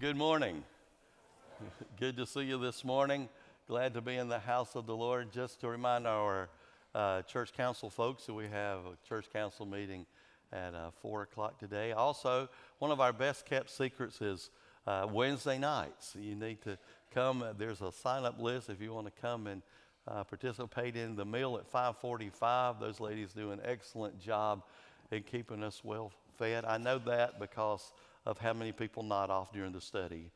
[0.00, 0.64] Good morning.
[2.00, 3.28] Good to see you this morning.
[3.68, 5.30] Glad to be in the house of the Lord.
[5.30, 6.48] Just to remind our
[6.94, 10.06] uh, church council folks that we have a church council meeting
[10.54, 11.92] at uh, 4 o'clock today.
[11.92, 14.48] Also, one of our best kept secrets is
[14.86, 16.16] uh, Wednesday nights.
[16.18, 16.78] You need to
[17.12, 17.44] come.
[17.58, 19.60] There's a sign up list if you want to come and
[20.08, 22.80] uh, participate in the meal at 545.
[22.80, 24.62] Those ladies do an excellent job
[25.10, 26.64] in keeping us well fed.
[26.64, 27.92] I know that because
[28.26, 30.30] of how many people nod off during the study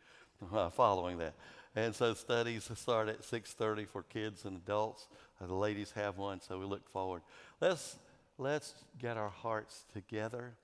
[0.52, 1.34] uh, following that.
[1.76, 5.08] And so studies start at 6:30 for kids and adults.
[5.40, 7.22] Uh, the ladies have one, so we look forward.
[7.60, 7.98] Let's
[8.38, 10.54] let's get our hearts together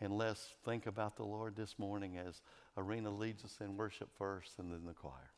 [0.00, 2.40] and let's think about the Lord this morning as
[2.76, 5.30] Arena leads us in worship first and then the choir.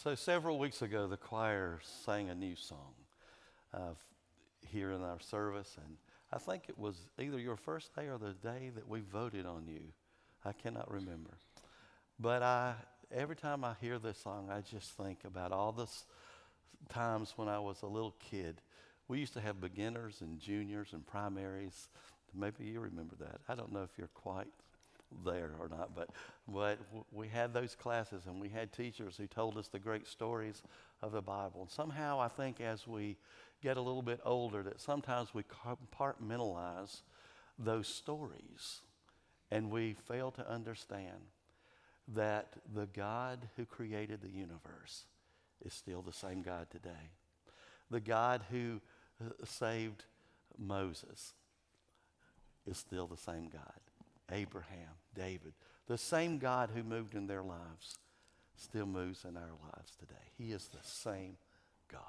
[0.00, 2.94] So, several weeks ago, the choir sang a new song
[3.74, 3.94] uh,
[4.64, 5.96] here in our service, and
[6.32, 9.66] I think it was either your first day or the day that we voted on
[9.66, 9.80] you.
[10.44, 11.32] I cannot remember.
[12.16, 12.74] But I,
[13.10, 15.88] every time I hear this song, I just think about all the
[16.88, 18.60] times when I was a little kid.
[19.08, 21.88] We used to have beginners and juniors and primaries.
[22.32, 23.40] Maybe you remember that.
[23.48, 24.46] I don't know if you're quite
[25.24, 26.10] there or not, but,
[26.46, 26.78] but
[27.12, 30.62] we had those classes and we had teachers who told us the great stories
[31.02, 31.62] of the Bible.
[31.62, 33.16] And somehow I think as we
[33.62, 37.02] get a little bit older that sometimes we compartmentalize
[37.58, 38.82] those stories
[39.50, 41.32] and we fail to understand
[42.14, 45.04] that the God who created the universe
[45.64, 47.10] is still the same God today.
[47.90, 48.80] The God who
[49.20, 50.04] uh, saved
[50.58, 51.34] Moses
[52.66, 53.80] is still the same God.
[54.30, 55.54] Abraham, David.
[55.86, 57.96] The same God who moved in their lives
[58.56, 60.14] still moves in our lives today.
[60.36, 61.36] He is the same
[61.90, 62.02] God.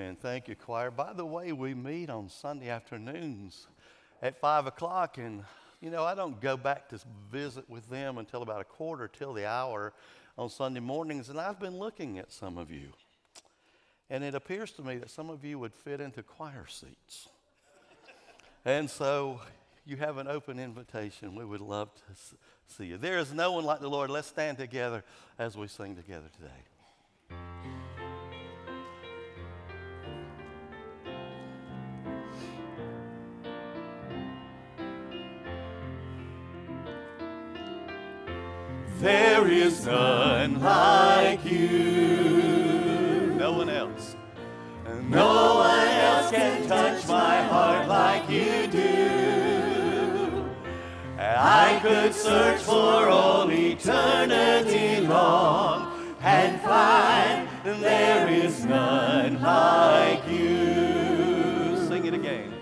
[0.00, 0.16] Amen.
[0.16, 0.90] Thank you, choir.
[0.90, 3.66] By the way, we meet on Sunday afternoons
[4.22, 5.44] at 5 o'clock, and
[5.82, 6.98] you know, I don't go back to
[7.30, 9.92] visit with them until about a quarter till the hour
[10.38, 12.94] on Sunday mornings, and I've been looking at some of you.
[14.08, 17.28] And it appears to me that some of you would fit into choir seats.
[18.64, 19.42] and so
[19.84, 21.34] you have an open invitation.
[21.34, 22.96] We would love to see you.
[22.96, 24.08] There is no one like the Lord.
[24.08, 25.04] Let's stand together
[25.38, 26.79] as we sing together today.
[39.00, 43.34] There is none like you.
[43.38, 44.14] No one else.
[45.08, 50.44] No one else can touch my heart like you do.
[51.18, 61.88] I could search for all eternity long and find there is none like you.
[61.88, 62.52] Sing it again.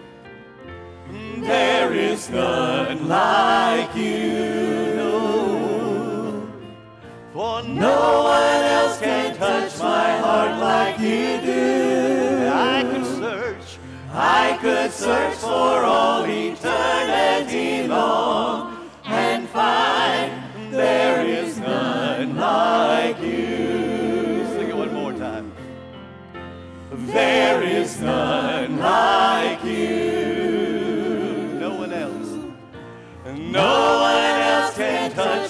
[1.40, 4.67] There is none like you.
[7.38, 12.50] For no one else can touch my heart like you do.
[12.52, 13.78] I could search,
[14.12, 20.33] I could search for all eternity long and find
[20.73, 24.45] there is none like you.
[24.49, 25.52] Sing it one more time.
[26.90, 31.57] There is none like you.
[31.61, 32.30] No one else.
[33.37, 34.38] No one else can touch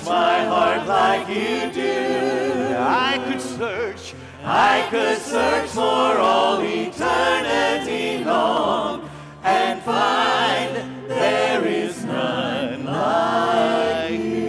[0.08, 2.74] my heart like you do.
[2.78, 9.08] I could search, I could search for all eternity long
[9.44, 14.48] and find there is none like you.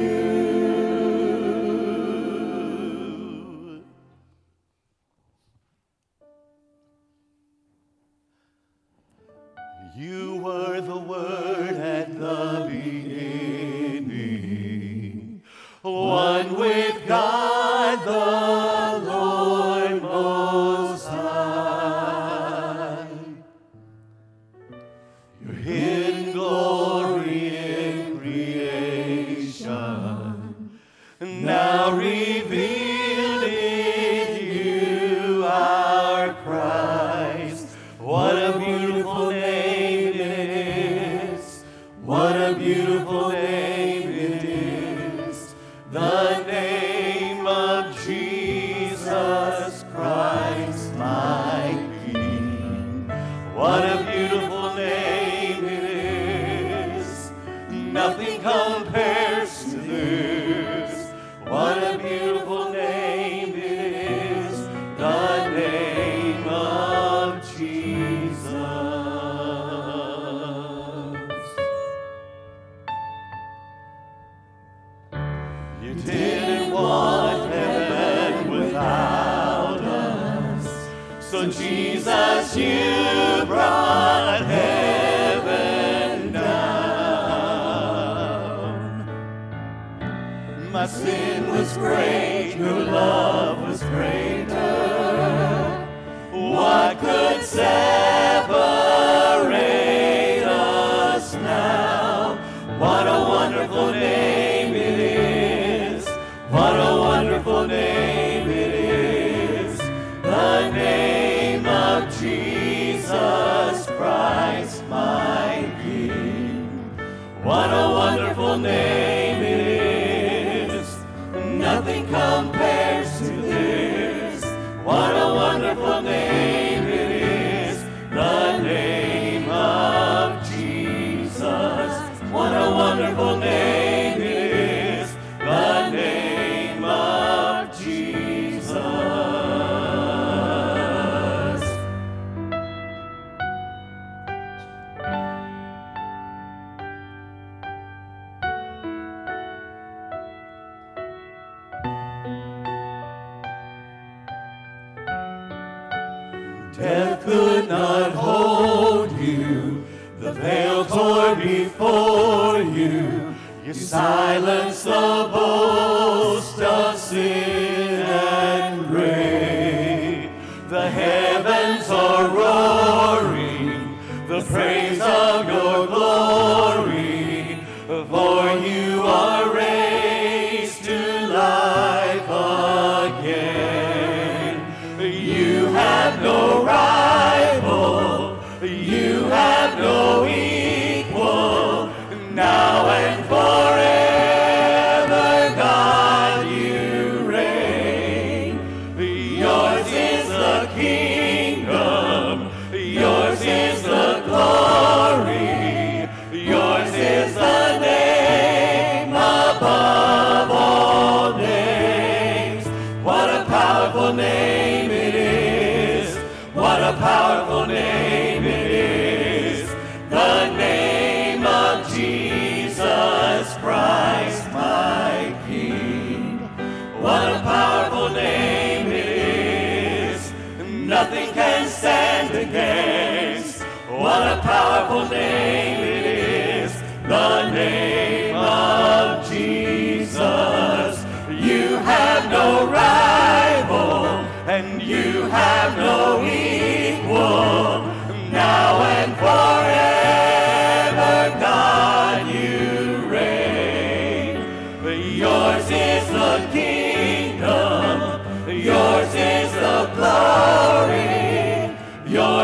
[9.98, 10.29] You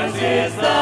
[0.06, 0.75] Yours is the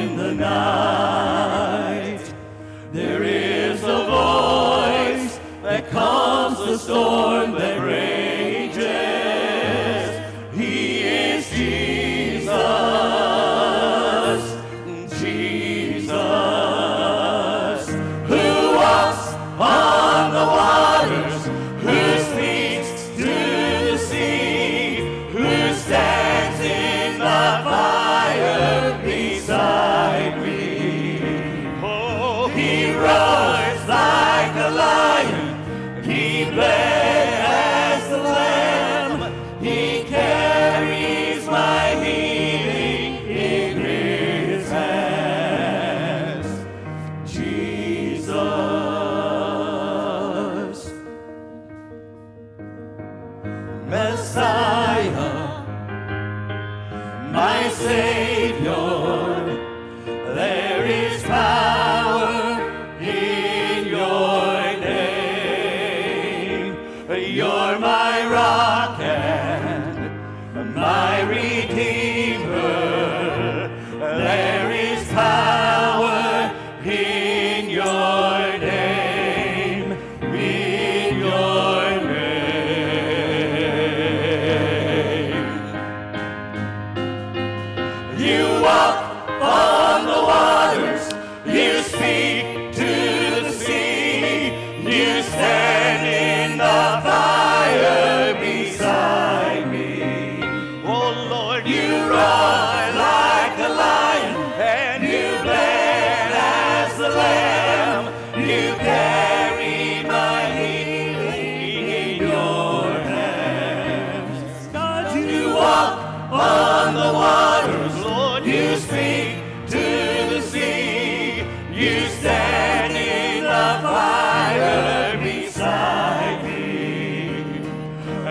[0.00, 1.29] in the night.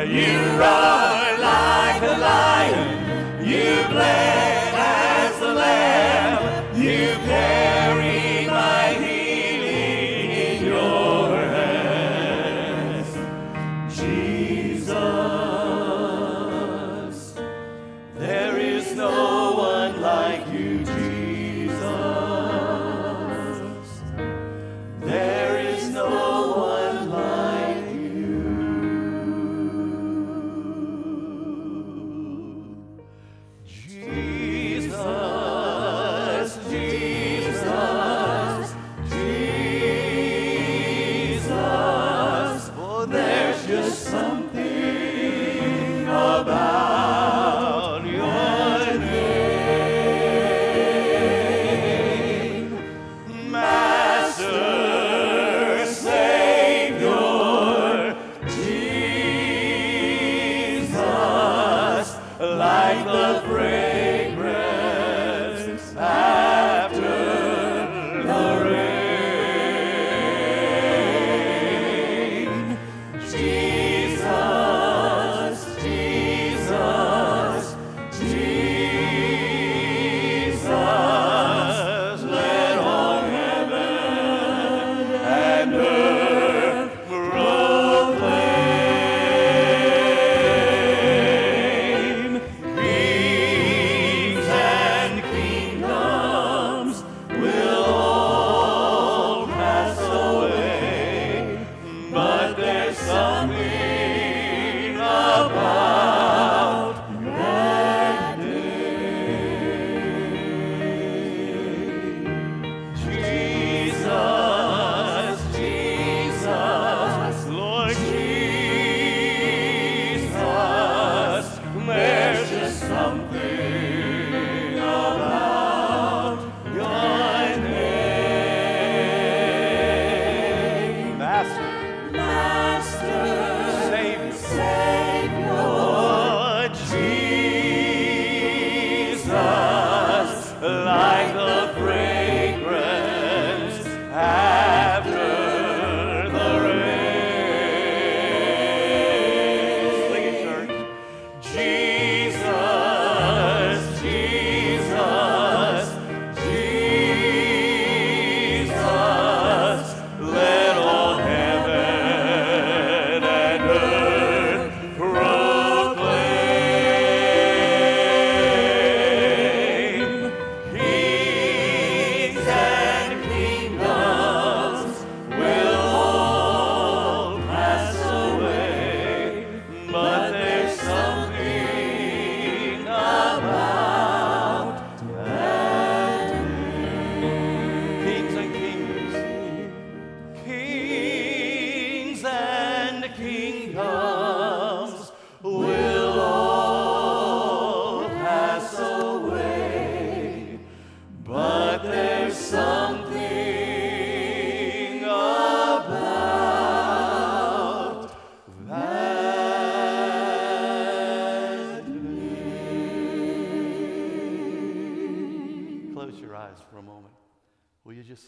[0.07, 3.45] You roar like a lion.
[3.45, 4.48] You play.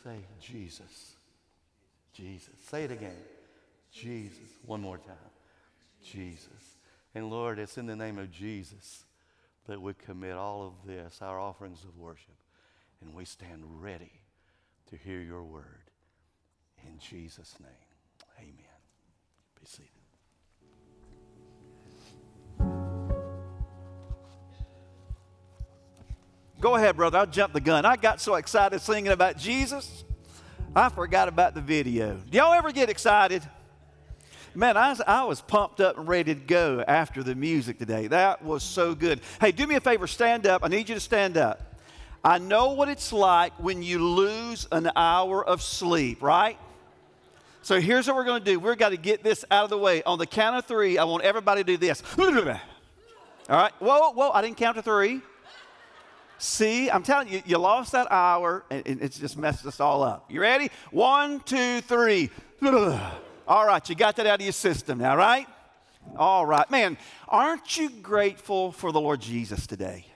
[0.03, 1.15] Say, Jesus?
[2.13, 2.53] Jesus.
[2.69, 3.17] Say it again.
[3.91, 4.49] Jesus.
[4.65, 5.15] One more time.
[6.03, 6.77] Jesus.
[7.13, 9.03] And Lord, it's in the name of Jesus
[9.67, 12.37] that we commit all of this, our offerings of worship,
[13.01, 14.11] and we stand ready
[14.89, 15.91] to hear your word.
[16.83, 18.81] In Jesus' name, amen.
[19.59, 20.00] Be seated.
[26.61, 27.17] Go ahead, brother.
[27.17, 27.85] I'll jump the gun.
[27.85, 30.03] I got so excited singing about Jesus,
[30.75, 32.19] I forgot about the video.
[32.29, 33.41] Do y'all ever get excited?
[34.53, 38.05] Man, I was, I was pumped up and ready to go after the music today.
[38.07, 39.21] That was so good.
[39.39, 40.63] Hey, do me a favor, stand up.
[40.63, 41.79] I need you to stand up.
[42.23, 46.59] I know what it's like when you lose an hour of sleep, right?
[47.63, 48.59] So here's what we're going to do.
[48.59, 50.03] We've got to get this out of the way.
[50.03, 52.03] On the count of three, I want everybody to do this.
[52.19, 52.27] All
[53.49, 53.73] right?
[53.79, 55.21] Whoa, whoa, I didn't count to three.
[56.41, 60.31] See, I'm telling you, you lost that hour and it's just messed us all up.
[60.31, 60.71] You ready?
[60.89, 62.31] One, two, three.
[63.47, 65.47] All right, you got that out of your system now, right?
[66.17, 66.69] All right.
[66.71, 70.07] Man, aren't you grateful for the Lord Jesus today?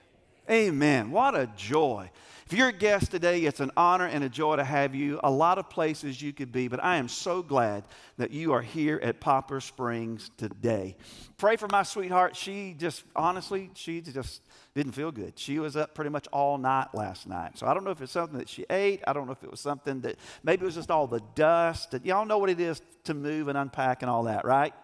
[0.50, 1.12] Amen.
[1.12, 2.10] What a joy.
[2.46, 5.20] If you're a guest today, it's an honor and a joy to have you.
[5.22, 7.84] A lot of places you could be, but I am so glad
[8.18, 10.96] that you are here at Poplar Springs today.
[11.38, 12.36] Pray for my sweetheart.
[12.36, 14.42] She just, honestly, she just
[14.76, 15.38] didn't feel good.
[15.38, 17.58] She was up pretty much all night last night.
[17.58, 19.02] So I don't know if it's something that she ate.
[19.06, 21.94] I don't know if it was something that maybe it was just all the dust.
[22.04, 24.74] Y'all know what it is to move and unpack and all that, right?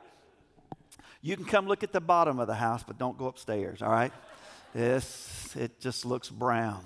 [1.21, 3.91] You can come look at the bottom of the house, but don't go upstairs, all
[3.91, 4.13] right?
[4.75, 6.85] This, it just looks brown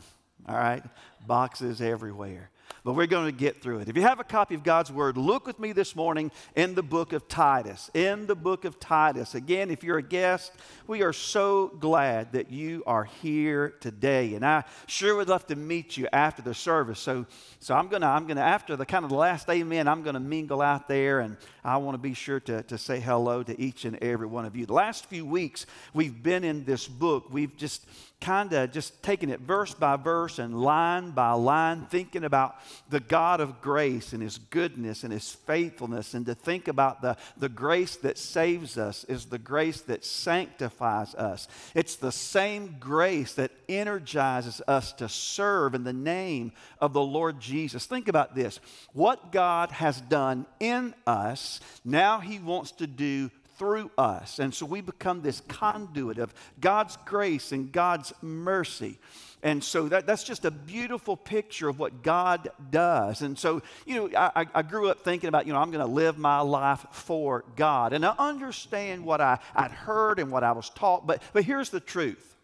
[0.48, 0.82] all right?
[1.26, 2.50] Boxes everywhere.
[2.84, 3.88] But we're going to get through it.
[3.88, 6.82] If you have a copy of God's Word, look with me this morning in the
[6.82, 7.90] book of Titus.
[7.94, 9.34] In the book of Titus.
[9.34, 10.52] Again, if you're a guest,
[10.86, 14.34] we are so glad that you are here today.
[14.34, 17.00] And I sure would love to meet you after the service.
[17.00, 17.26] So,
[17.58, 20.02] so I'm going to, I'm going to, after the kind of the last amen, I'm
[20.02, 23.42] going to mingle out there and I want to be sure to, to say hello
[23.42, 24.66] to each and every one of you.
[24.66, 27.26] The last few weeks, we've been in this book.
[27.32, 27.84] We've just
[28.20, 32.56] kind of just taking it verse by verse and line by line, thinking about
[32.88, 37.16] the God of grace and His goodness and His faithfulness, and to think about the,
[37.36, 41.46] the grace that saves us is the grace that sanctifies us.
[41.74, 47.38] It's the same grace that energizes us to serve in the name of the Lord
[47.38, 47.86] Jesus.
[47.86, 48.60] Think about this
[48.92, 54.38] what God has done in us, now He wants to do through us.
[54.38, 58.98] And so we become this conduit of God's grace and God's mercy.
[59.42, 63.22] And so that, that's just a beautiful picture of what God does.
[63.22, 65.92] And so, you know, I, I grew up thinking about, you know, I'm going to
[65.92, 67.92] live my life for God.
[67.92, 71.70] And I understand what I, I'd heard and what I was taught, but, but here's
[71.70, 72.36] the truth.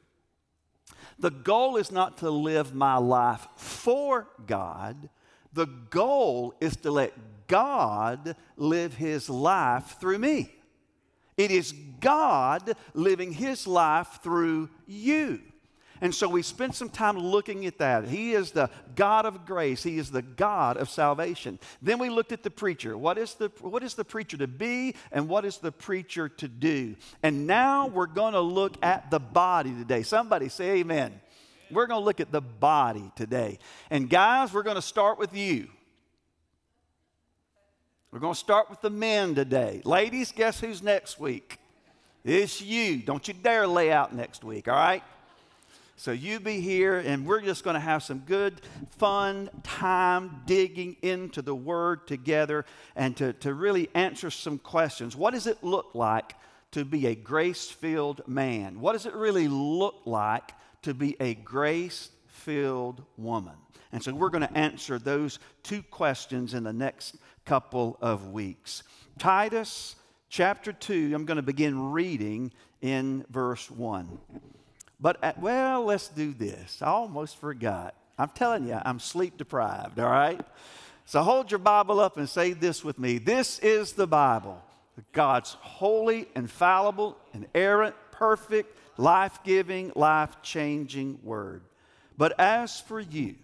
[1.18, 5.08] The goal is not to live my life for God.
[5.52, 7.12] The goal is to let
[7.46, 10.50] God live his life through me.
[11.42, 15.40] It is God living His life through you.
[16.00, 18.06] And so we spent some time looking at that.
[18.06, 19.82] He is the God of grace.
[19.82, 21.58] He is the God of salvation.
[21.80, 22.96] Then we looked at the preacher.
[22.96, 26.48] What is the, what is the preacher to be and what is the preacher to
[26.48, 26.94] do?
[27.24, 30.02] And now we're going to look at the body today.
[30.04, 31.20] Somebody say amen.
[31.72, 33.58] We're going to look at the body today.
[33.90, 35.68] And guys, we're going to start with you.
[38.12, 39.80] We're going to start with the men today.
[39.86, 41.56] Ladies, guess who's next week?
[42.26, 42.98] It's you.
[42.98, 45.02] Don't you dare lay out next week, all right?
[45.96, 48.60] So you be here, and we're just going to have some good,
[48.98, 55.16] fun time digging into the Word together and to, to really answer some questions.
[55.16, 56.34] What does it look like
[56.72, 58.78] to be a grace filled man?
[58.82, 63.54] What does it really look like to be a grace filled woman?
[63.92, 68.82] And so we're going to answer those two questions in the next couple of weeks.
[69.18, 69.96] Titus
[70.28, 74.18] chapter 2, I'm going to begin reading in verse 1.
[75.00, 76.80] But, at, well, let's do this.
[76.80, 77.94] I almost forgot.
[78.18, 80.40] I'm telling you, I'm sleep deprived, all right?
[81.04, 83.18] So hold your Bible up and say this with me.
[83.18, 84.62] This is the Bible,
[85.12, 91.62] God's holy, infallible, inerrant, perfect, life giving, life changing word.
[92.16, 93.34] But as for you,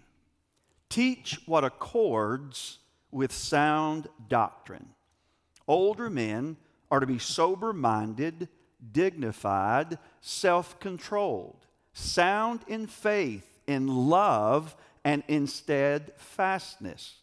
[0.89, 2.78] teach what accords
[3.11, 4.89] with sound doctrine.
[5.67, 6.57] Older men
[6.91, 8.47] are to be sober minded,
[8.91, 17.15] dignified, self controlled, sound in faith, in love, and in steadfastness.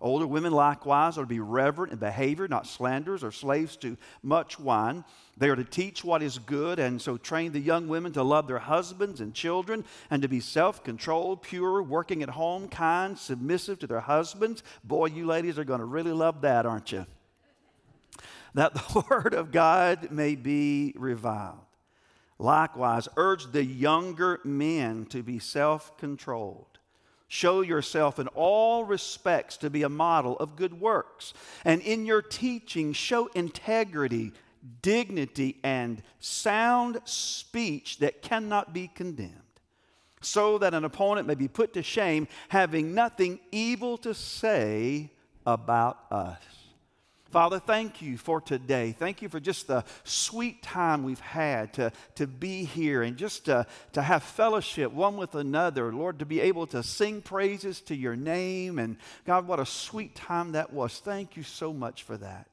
[0.00, 4.58] Older women likewise are to be reverent in behavior, not slanderers or slaves to much
[4.58, 5.04] wine.
[5.36, 8.46] They are to teach what is good, and so train the young women to love
[8.46, 13.78] their husbands and children, and to be self controlled, pure, working at home, kind, submissive
[13.80, 14.62] to their husbands.
[14.82, 17.04] Boy, you ladies are going to really love that, aren't you?
[18.54, 21.58] That the word of God may be reviled.
[22.38, 26.79] Likewise, urge the younger men to be self controlled
[27.32, 31.32] Show yourself in all respects to be a model of good works.
[31.64, 34.32] And in your teaching, show integrity,
[34.82, 39.30] dignity, and sound speech that cannot be condemned,
[40.20, 45.12] so that an opponent may be put to shame, having nothing evil to say
[45.46, 46.59] about us.
[47.30, 48.92] Father, thank you for today.
[48.98, 53.44] Thank you for just the sweet time we've had to, to be here and just
[53.44, 55.92] to, to have fellowship one with another.
[55.92, 58.80] Lord, to be able to sing praises to your name.
[58.80, 60.98] And God, what a sweet time that was.
[60.98, 62.48] Thank you so much for that.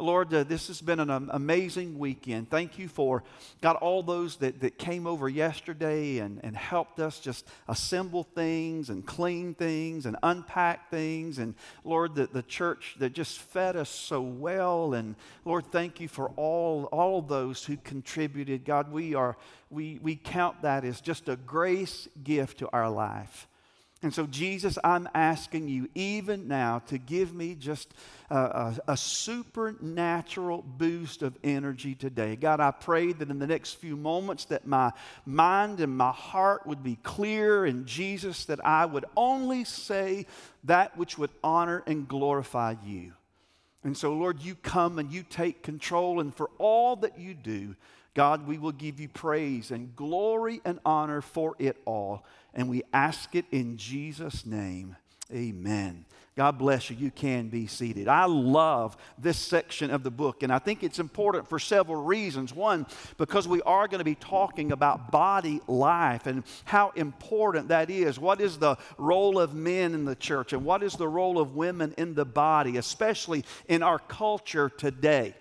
[0.00, 2.50] Lord, uh, this has been an um, amazing weekend.
[2.50, 3.22] Thank you for,
[3.60, 8.90] God, all those that, that came over yesterday and, and helped us just assemble things
[8.90, 11.38] and clean things and unpack things.
[11.38, 14.94] And Lord, the, the church that just fed us so well.
[14.94, 18.64] And Lord, thank you for all, all those who contributed.
[18.64, 19.36] God, we, are,
[19.70, 23.46] we, we count that as just a grace gift to our life.
[24.02, 27.92] And so, Jesus, I'm asking you even now to give me just
[28.30, 32.34] a, a, a, supernatural boost of energy today.
[32.36, 34.92] God, I pray that in the next few moments that my
[35.26, 40.24] mind and my heart would be clear in Jesus, that I would only say
[40.64, 43.12] that which would honor and glorify you.
[43.84, 47.76] And so, Lord, you come and you take control, and for all that you do,
[48.14, 52.24] God, we will give you praise and glory and honor for it all.
[52.54, 54.96] And we ask it in Jesus' name.
[55.32, 56.04] Amen.
[56.36, 56.96] God bless you.
[56.96, 58.08] You can be seated.
[58.08, 62.54] I love this section of the book, and I think it's important for several reasons.
[62.54, 62.86] One,
[63.18, 68.18] because we are going to be talking about body life and how important that is.
[68.18, 71.54] What is the role of men in the church, and what is the role of
[71.54, 75.34] women in the body, especially in our culture today?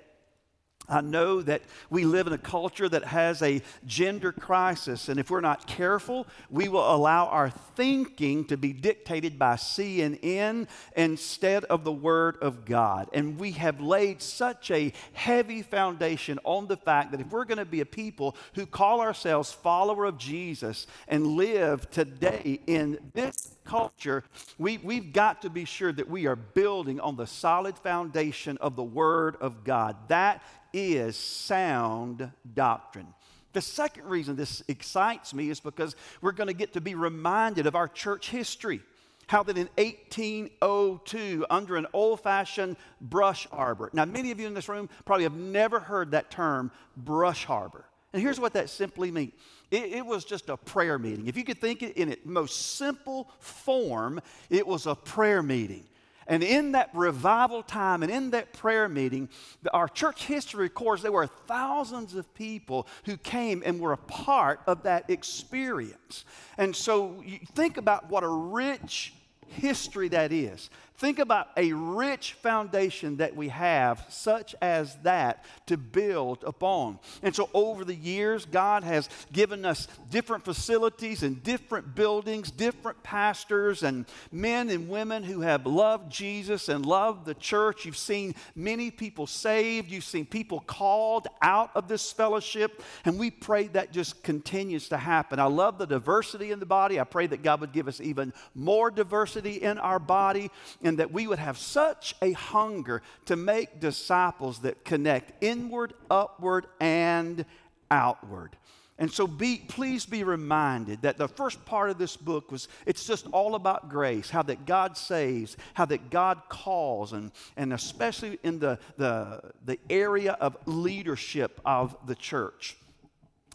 [0.89, 5.29] I know that we live in a culture that has a gender crisis, and if
[5.29, 11.83] we're not careful, we will allow our thinking to be dictated by CNN instead of
[11.83, 13.09] the Word of God.
[13.13, 17.59] And we have laid such a heavy foundation on the fact that if we're going
[17.59, 23.55] to be a people who call ourselves follower of Jesus and live today in this
[23.69, 24.23] culture,
[24.57, 28.75] we, we've got to be sure that we are building on the solid foundation of
[28.75, 29.95] the Word of God.
[30.07, 30.41] That
[30.73, 33.13] is sound doctrine.
[33.53, 37.67] The second reason this excites me is because we're going to get to be reminded
[37.67, 38.81] of our church history.
[39.27, 43.91] How that in 1802, under an old fashioned brush arbor.
[43.93, 47.85] Now, many of you in this room probably have never heard that term, brush arbor.
[48.13, 49.33] And here's what that simply means
[49.71, 51.27] it, it, was just a prayer meeting.
[51.27, 55.85] If you could think it in its most simple form, it was a prayer meeting.
[56.25, 59.29] And in that revival time and in that prayer meeting,
[59.73, 64.61] our church history records there were thousands of people who came and were a part
[64.67, 66.25] of that experience.
[66.59, 69.13] And so you think about what a rich
[69.47, 70.69] history that is.
[70.99, 76.99] Think about a rich foundation that we have, such as that, to build upon.
[77.23, 83.01] And so, over the years, God has given us different facilities and different buildings, different
[83.01, 87.85] pastors, and men and women who have loved Jesus and loved the church.
[87.85, 93.31] You've seen many people saved, you've seen people called out of this fellowship, and we
[93.31, 95.39] pray that just continues to happen.
[95.39, 96.99] I love the diversity in the body.
[96.99, 100.51] I pray that God would give us even more diversity in our body
[100.88, 106.65] and that we would have such a hunger to make disciples that connect inward, upward,
[106.79, 107.45] and
[107.91, 108.55] outward.
[108.99, 113.05] And so be, please be reminded that the first part of this book was it's
[113.05, 118.37] just all about grace, how that God saves, how that God calls, and, and especially
[118.43, 122.75] in the, the, the area of leadership of the church.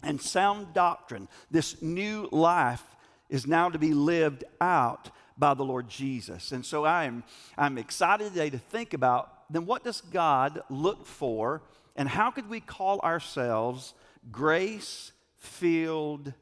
[0.01, 2.83] And sound doctrine, this new life
[3.29, 6.51] is now to be lived out by the Lord Jesus.
[6.51, 7.23] And so I'm,
[7.57, 11.61] I'm excited today to think about then what does God look for
[11.95, 13.93] and how could we call ourselves
[14.31, 16.33] grace filled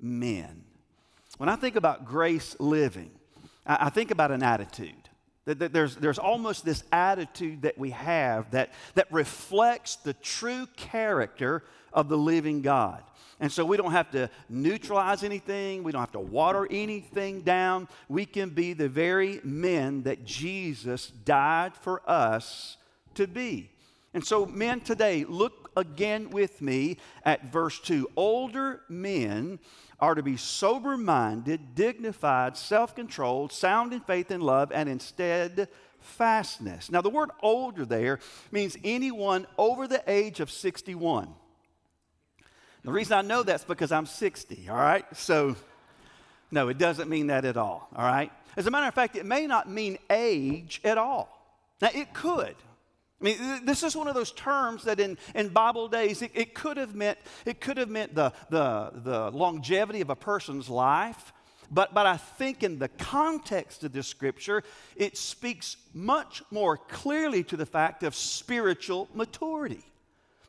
[0.00, 0.64] men?
[1.38, 3.10] When I think about grace living,
[3.66, 5.01] I, I think about an attitude.
[5.44, 12.08] There's, there's almost this attitude that we have that, that reflects the true character of
[12.08, 13.02] the living God.
[13.40, 17.88] And so we don't have to neutralize anything, we don't have to water anything down.
[18.08, 22.76] We can be the very men that Jesus died for us
[23.14, 23.70] to be.
[24.14, 28.10] And so, men today, look again with me at verse 2.
[28.14, 29.58] Older men
[30.02, 34.98] are to be sober minded, dignified, self controlled, sound in faith and love, and in
[34.98, 36.90] steadfastness.
[36.90, 38.18] Now, the word older there
[38.50, 41.28] means anyone over the age of 61.
[42.82, 45.04] The reason I know that's because I'm 60, all right?
[45.16, 45.54] So,
[46.50, 48.32] no, it doesn't mean that at all, all right?
[48.56, 51.28] As a matter of fact, it may not mean age at all.
[51.80, 52.56] Now, it could.
[53.22, 56.54] I mean, this is one of those terms that in, in Bible days, it, it
[56.54, 61.32] could have meant, it could have meant the, the, the longevity of a person's life.
[61.70, 64.64] But, but I think in the context of this scripture,
[64.96, 69.84] it speaks much more clearly to the fact of spiritual maturity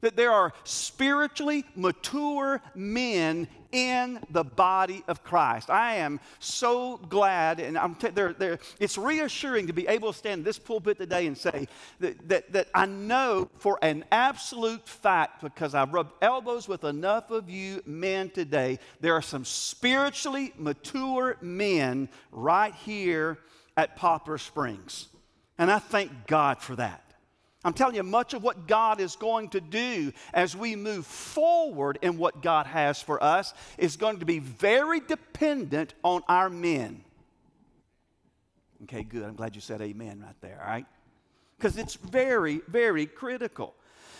[0.01, 5.69] that there are spiritually mature men in the body of Christ.
[5.69, 10.17] I am so glad, and I'm t- they're, they're, it's reassuring to be able to
[10.17, 11.67] stand in this pulpit today and say
[11.99, 17.31] that, that, that I know for an absolute fact, because I've rubbed elbows with enough
[17.31, 23.39] of you men today, there are some spiritually mature men right here
[23.75, 25.07] at Poplar Springs.
[25.57, 27.02] And I thank God for that.
[27.63, 31.97] I'm telling you, much of what God is going to do as we move forward
[32.01, 37.03] in what God has for us is going to be very dependent on our men.
[38.83, 39.23] Okay, good.
[39.23, 40.85] I'm glad you said amen right there, all right?
[41.57, 43.75] Because it's very, very critical.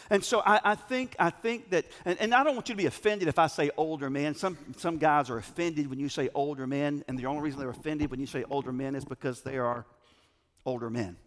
[0.09, 2.77] And so I, I, think, I think that, and, and, I don't want you to
[2.77, 4.35] be offended if I say older men.
[4.35, 7.69] Some, some guys are offended when you say older men, and the only reason they're
[7.69, 9.85] offended when you say older men is because they are
[10.65, 11.17] older men.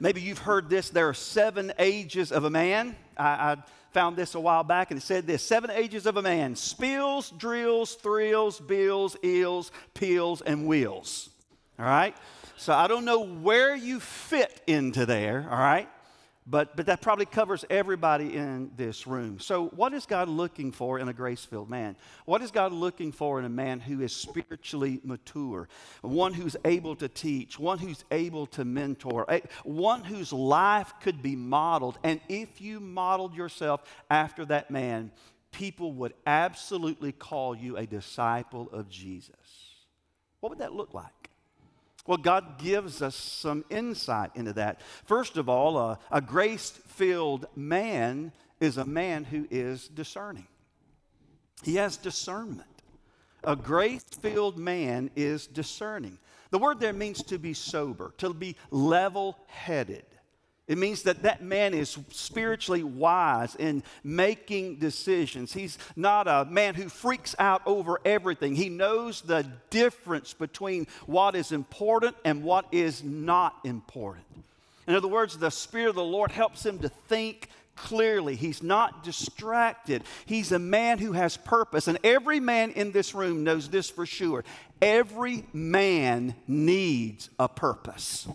[0.00, 0.90] Maybe you've heard this.
[0.90, 2.96] There are seven ages of a man.
[3.16, 3.56] I, I
[3.92, 7.30] found this a while back and it said this seven ages of a man spills,
[7.30, 11.30] drills, thrills, bills, ills, peels, and wheels.
[11.78, 12.16] All right?
[12.56, 15.88] So I don't know where you fit into there, all right?
[16.46, 19.38] But, but that probably covers everybody in this room.
[19.40, 21.96] So, what is God looking for in a grace filled man?
[22.26, 25.68] What is God looking for in a man who is spiritually mature?
[26.02, 29.26] One who's able to teach, one who's able to mentor,
[29.62, 31.98] one whose life could be modeled.
[32.02, 35.12] And if you modeled yourself after that man,
[35.50, 39.34] people would absolutely call you a disciple of Jesus.
[40.40, 41.13] What would that look like?
[42.06, 44.80] Well, God gives us some insight into that.
[45.04, 50.46] First of all, a, a grace filled man is a man who is discerning,
[51.62, 52.68] he has discernment.
[53.46, 56.18] A grace filled man is discerning.
[56.50, 60.06] The word there means to be sober, to be level headed.
[60.66, 65.52] It means that that man is spiritually wise in making decisions.
[65.52, 68.56] He's not a man who freaks out over everything.
[68.56, 74.24] He knows the difference between what is important and what is not important.
[74.86, 78.34] In other words, the Spirit of the Lord helps him to think clearly.
[78.34, 80.02] He's not distracted.
[80.24, 81.88] He's a man who has purpose.
[81.88, 84.44] And every man in this room knows this for sure.
[84.80, 88.28] Every man needs a purpose.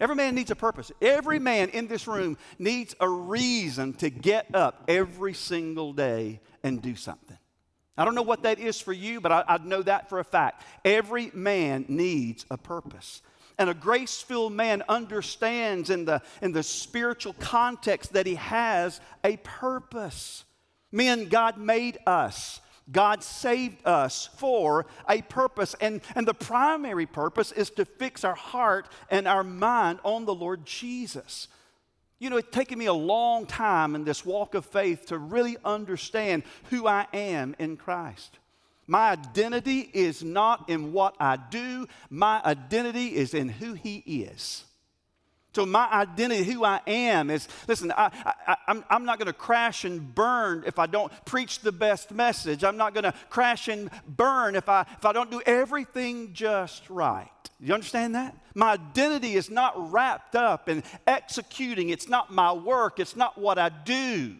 [0.00, 0.90] Every man needs a purpose.
[1.02, 6.80] Every man in this room needs a reason to get up every single day and
[6.80, 7.36] do something.
[7.98, 10.24] I don't know what that is for you, but I, I know that for a
[10.24, 10.64] fact.
[10.86, 13.20] Every man needs a purpose.
[13.58, 19.02] And a grace filled man understands in the, in the spiritual context that he has
[19.22, 20.44] a purpose.
[20.90, 22.62] Men, God made us
[22.92, 25.74] God saved us for a purpose.
[25.80, 30.34] And, and the primary purpose is to fix our heart and our mind on the
[30.34, 31.48] Lord Jesus.
[32.18, 35.56] You know, it's taken me a long time in this walk of faith to really
[35.64, 38.38] understand who I am in Christ.
[38.86, 44.64] My identity is not in what I do, my identity is in who He is.
[45.52, 48.10] So, my identity, who I am, is listen, I,
[48.46, 52.12] I, I'm, I'm not going to crash and burn if I don't preach the best
[52.12, 52.62] message.
[52.62, 56.88] I'm not going to crash and burn if I, if I don't do everything just
[56.88, 57.28] right.
[57.58, 58.36] You understand that?
[58.54, 63.58] My identity is not wrapped up in executing, it's not my work, it's not what
[63.58, 64.36] I do.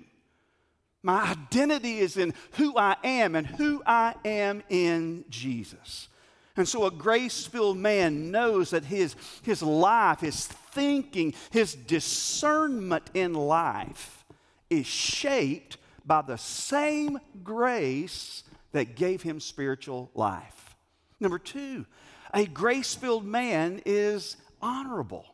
[1.02, 6.08] My identity is in who I am and who I am in Jesus.
[6.56, 13.10] And so a grace filled man knows that his, his life, his thinking, his discernment
[13.14, 14.24] in life
[14.68, 20.76] is shaped by the same grace that gave him spiritual life.
[21.18, 21.86] Number two,
[22.32, 25.26] A grace filled man is honorable,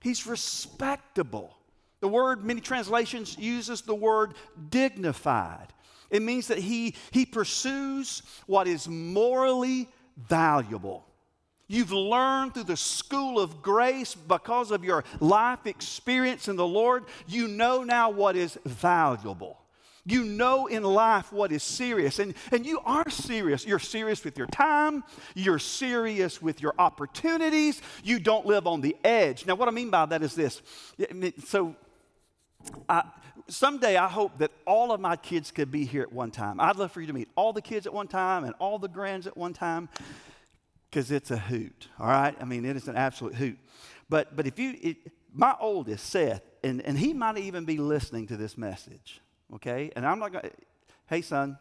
[0.00, 1.56] he's respectable.
[2.00, 4.34] The word, many translations uses the word
[4.68, 5.68] dignified.
[6.10, 11.04] It means that he, he pursues what is morally valuable.
[11.66, 17.04] You've learned through the school of grace because of your life experience in the Lord.
[17.26, 19.58] You know now what is valuable.
[20.06, 22.18] You know in life what is serious.
[22.18, 23.64] And, and you are serious.
[23.64, 25.02] You're serious with your time,
[25.34, 27.80] you're serious with your opportunities.
[28.02, 29.46] You don't live on the edge.
[29.46, 30.60] Now, what I mean by that is this.
[31.46, 31.74] So,
[32.88, 33.04] I,
[33.48, 36.60] someday I hope that all of my kids could be here at one time.
[36.60, 38.88] I'd love for you to meet all the kids at one time and all the
[38.88, 39.88] grands at one time
[40.90, 42.36] because it's a hoot, all right?
[42.40, 43.58] I mean, it is an absolute hoot.
[44.08, 44.96] But, but if you, it,
[45.32, 49.20] my oldest, Seth, and, and he might even be listening to this message,
[49.54, 49.90] okay?
[49.96, 50.50] And I'm not going to,
[51.08, 51.58] hey, son.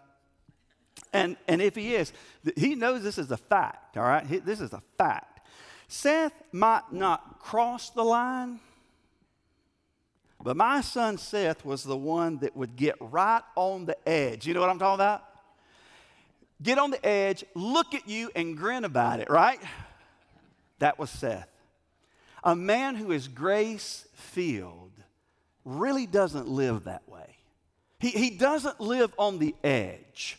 [1.11, 2.13] And, and if he is,
[2.55, 4.45] he knows this is a fact, all right?
[4.45, 5.47] This is a fact.
[5.88, 8.59] Seth might not cross the line
[10.43, 14.45] but my son Seth was the one that would get right on the edge.
[14.45, 15.23] You know what I'm talking about?
[16.61, 19.59] Get on the edge, look at you, and grin about it, right?
[20.79, 21.49] That was Seth.
[22.43, 24.91] A man who is grace filled
[25.63, 27.37] really doesn't live that way.
[27.99, 30.37] He, he doesn't live on the edge.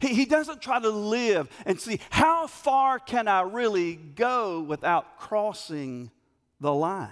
[0.00, 5.18] He, he doesn't try to live and see how far can I really go without
[5.18, 6.12] crossing
[6.60, 7.08] the line.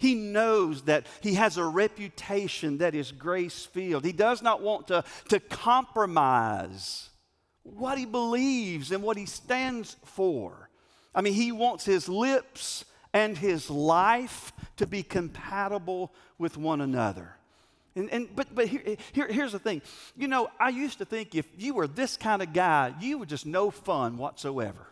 [0.00, 4.02] He knows that he has a reputation that is grace filled.
[4.02, 7.10] He does not want to, to compromise
[7.62, 10.70] what he believes and what he stands for.
[11.14, 17.36] I mean, he wants his lips and his life to be compatible with one another.
[17.94, 19.82] And, and, but but here, here, here's the thing.
[20.16, 23.26] You know, I used to think if you were this kind of guy, you were
[23.26, 24.86] just no fun whatsoever.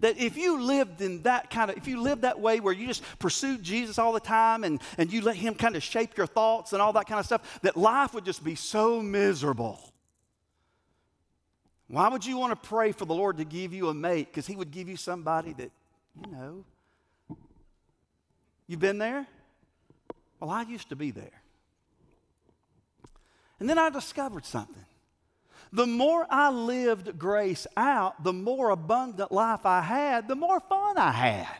[0.00, 2.86] That if you lived in that kind of, if you lived that way where you
[2.86, 6.26] just pursued Jesus all the time and, and you let him kind of shape your
[6.26, 9.80] thoughts and all that kind of stuff, that life would just be so miserable.
[11.88, 14.28] Why would you want to pray for the Lord to give you a mate?
[14.30, 15.72] Because he would give you somebody that,
[16.24, 16.64] you know,
[18.66, 19.26] you've been there?
[20.38, 21.42] Well, I used to be there.
[23.58, 24.84] And then I discovered something.
[25.72, 30.96] The more I lived grace out, the more abundant life I had, the more fun
[30.98, 31.58] I had.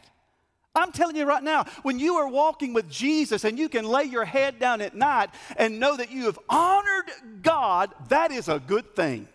[0.74, 4.04] I'm telling you right now, when you are walking with Jesus and you can lay
[4.04, 7.10] your head down at night and know that you have honored
[7.42, 9.28] God, that is a good thing.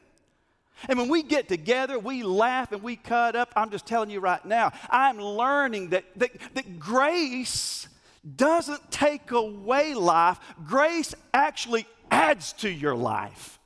[0.89, 3.51] And when we get together, we laugh and we cut up.
[3.55, 7.87] I'm just telling you right now, I'm learning that, that, that grace
[8.35, 13.59] doesn't take away life, grace actually adds to your life.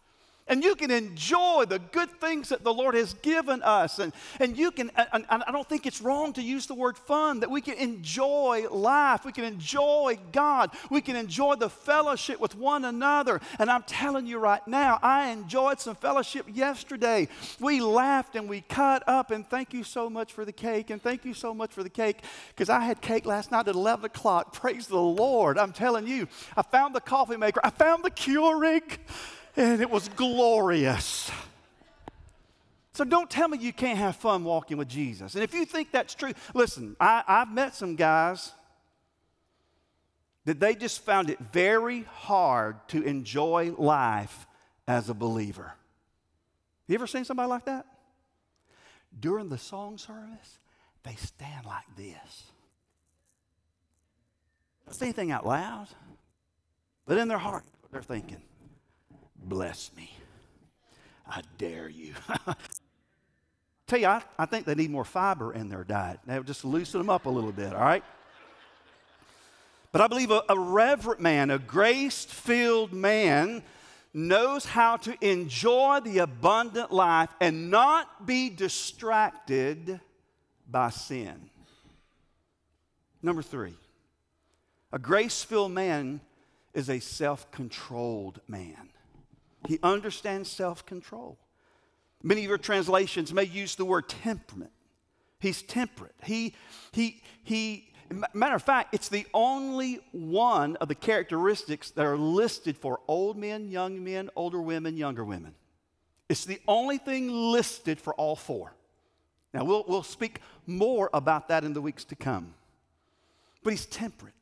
[0.48, 4.00] And you can enjoy the good things that the Lord has given us.
[4.00, 6.98] And, and you can, and, and I don't think it's wrong to use the word
[6.98, 9.26] fun, that we can enjoy life.
[9.26, 10.72] We can enjoy God.
[10.89, 13.41] We can enjoy the fellowship with one another.
[13.60, 17.28] And I'm telling you right now, I enjoyed some fellowship yesterday.
[17.60, 19.32] We laughed and we cut up.
[19.32, 20.89] And thank you so much for the cake.
[20.89, 23.76] And thank you so much for the cake because I had cake last night at
[23.76, 24.54] 11 o'clock.
[24.54, 25.58] Praise the Lord.
[25.58, 28.98] I'm telling you, I found the coffee maker, I found the Keurig
[29.58, 31.32] and it was glorious.
[32.93, 35.36] So don't tell me you can't have fun walking with Jesus.
[35.36, 38.53] And if you think that's true, listen, I, have met some guys
[40.45, 44.47] that they just found it very hard to enjoy life
[44.88, 45.74] as a believer.
[46.88, 47.86] You ever seen somebody like that?
[49.20, 50.60] During the song service,
[51.03, 52.43] they stand like this.
[54.86, 55.88] Don't say anything out loud,
[57.05, 58.41] but in their heart, they're thinking,
[59.48, 60.12] bless me.
[61.28, 62.14] I dare you.
[63.88, 66.20] Tell you, I, I think they need more fiber in their diet.
[66.26, 68.04] They just loosen them up a little bit, all right?
[69.91, 73.64] But I believe a, a reverent man, a grace filled man,
[74.14, 80.00] knows how to enjoy the abundant life and not be distracted
[80.70, 81.50] by sin.
[83.22, 83.76] Number three,
[84.91, 86.22] a grace filled man
[86.74, 88.89] is a self controlled man.
[89.66, 91.38] He understands self control.
[92.24, 94.72] Many of your translations may use the word temperament.
[95.39, 96.16] He's temperate.
[96.24, 96.55] He,
[96.91, 97.89] he, he,
[98.34, 103.38] matter of fact, it's the only one of the characteristics that are listed for old
[103.38, 105.53] men, young men, older women, younger women.
[106.28, 108.74] It's the only thing listed for all four.
[109.53, 112.53] Now, we'll, we'll speak more about that in the weeks to come.
[113.64, 114.34] But he's temperate.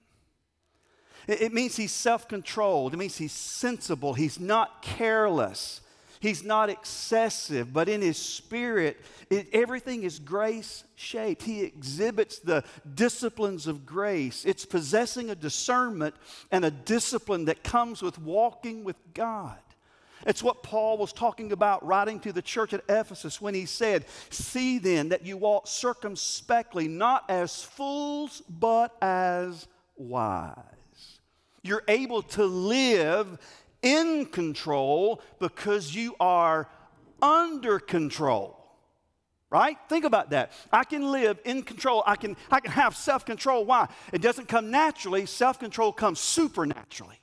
[1.28, 2.94] It means he's self controlled.
[2.94, 4.14] It means he's sensible.
[4.14, 5.82] He's not careless.
[6.20, 9.00] He's not excessive, but in his spirit,
[9.30, 11.44] it, everything is grace shaped.
[11.44, 12.64] He exhibits the
[12.96, 14.44] disciplines of grace.
[14.44, 16.16] It's possessing a discernment
[16.52, 19.60] and a discipline that comes with walking with God.
[20.26, 24.06] It's what Paul was talking about writing to the church at Ephesus when he said,
[24.32, 30.56] See then that you walk circumspectly, not as fools, but as wise.
[31.66, 33.40] You're able to live
[33.82, 36.70] in control because you are
[37.22, 38.62] under control.
[39.50, 39.78] Right?
[39.90, 40.52] Think about that.
[40.72, 42.04] I can live in control.
[42.06, 43.66] I can, I can have self control.
[43.66, 43.88] Why?
[44.12, 47.20] It doesn't come naturally, self control comes supernaturally.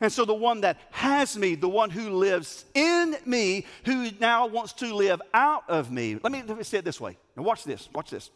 [0.00, 4.46] And so, the one that has me, the one who lives in me, who now
[4.46, 6.18] wants to live out of me.
[6.22, 7.16] Let me, let me say it this way.
[7.36, 7.88] Now, watch this.
[7.94, 8.30] Watch this.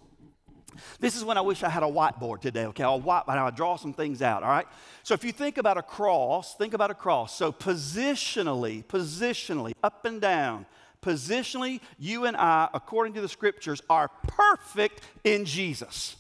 [0.99, 2.85] This is when I wish I had a whiteboard today, okay?
[2.85, 4.67] I'll, white, I'll draw some things out, all right?
[5.03, 7.37] So if you think about a cross, think about a cross.
[7.37, 10.67] So positionally, positionally, up and down,
[11.03, 16.17] positionally, you and I, according to the scriptures, are perfect in Jesus.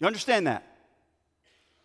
[0.00, 0.64] You understand that?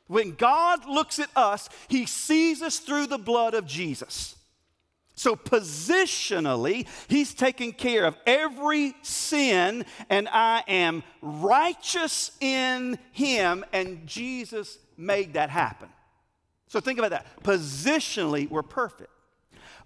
[0.07, 4.35] When God looks at us, he sees us through the blood of Jesus.
[5.19, 14.07] So, positionally, he's taking care of every sin, and I am righteous in him, and
[14.07, 15.89] Jesus made that happen.
[16.69, 17.25] So, think about that.
[17.43, 19.09] Positionally, we're perfect.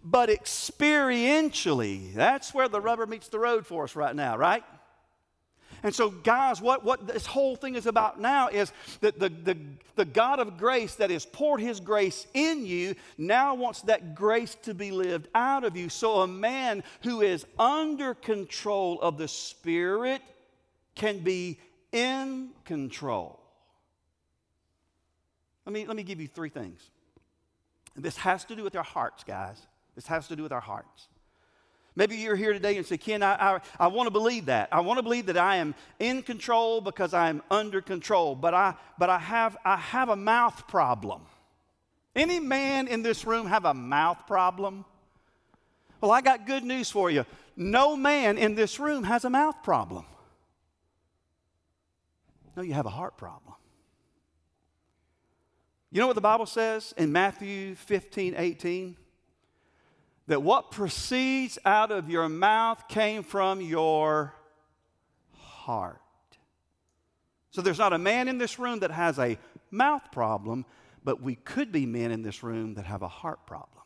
[0.03, 4.63] But experientially, that's where the rubber meets the road for us right now, right?
[5.83, 8.71] And so, guys, what, what this whole thing is about now is
[9.01, 9.57] that the, the,
[9.95, 14.55] the God of grace that has poured his grace in you now wants that grace
[14.63, 15.89] to be lived out of you.
[15.89, 20.21] So, a man who is under control of the Spirit
[20.95, 21.59] can be
[21.91, 23.39] in control.
[25.65, 26.81] Let me, let me give you three things.
[27.95, 29.61] This has to do with our hearts, guys.
[29.95, 31.07] This has to do with our hearts.
[31.95, 34.69] Maybe you're here today and say, Ken, I, I, I want to believe that.
[34.71, 38.53] I want to believe that I am in control because I am under control, but
[38.53, 41.21] I, but I, have, I have a mouth problem.
[42.15, 44.85] Any man in this room have a mouth problem?
[46.01, 47.25] Well, I got good news for you.
[47.55, 50.05] No man in this room has a mouth problem.
[52.55, 53.53] No, you have a heart problem.
[55.91, 58.97] You know what the Bible says in Matthew 15, 18?
[60.27, 64.33] That what proceeds out of your mouth came from your
[65.33, 65.99] heart.
[67.51, 69.37] So there's not a man in this room that has a
[69.69, 70.65] mouth problem,
[71.03, 73.83] but we could be men in this room that have a heart problem.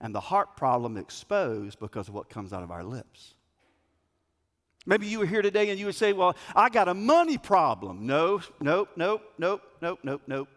[0.00, 3.34] And the heart problem exposed because of what comes out of our lips.
[4.86, 8.06] Maybe you were here today and you would say, Well, I got a money problem.
[8.06, 10.48] No, nope, nope, nope, nope, nope, nope.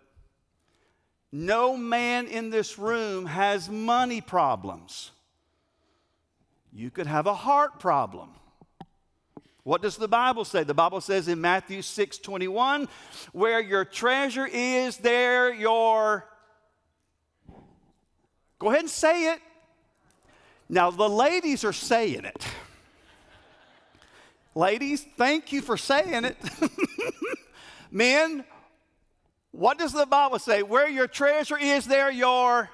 [1.32, 5.12] No man in this room has money problems.
[6.74, 8.30] You could have a heart problem.
[9.64, 10.64] What does the Bible say?
[10.64, 12.88] The Bible says in Matthew 6 21,
[13.34, 16.26] where your treasure is, there your.
[18.58, 19.40] Go ahead and say it.
[20.70, 22.46] Now, the ladies are saying it.
[24.56, 26.38] ladies, thank you for saying it.
[27.92, 28.44] Men,
[29.60, 30.64] what does the Bible say?
[30.64, 32.70] Where your treasure is, there your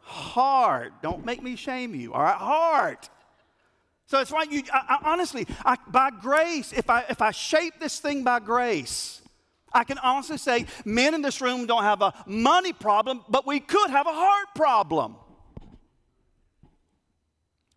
[0.00, 0.92] heart.
[1.00, 2.36] Don't make me shame you, all right?
[2.36, 3.08] Heart.
[4.06, 7.74] So it's why You, I, I, honestly, I, by grace, if I, if I shape
[7.78, 9.20] this thing by grace,
[9.72, 13.60] I can honestly say men in this room don't have a money problem, but we
[13.60, 15.14] could have a heart problem.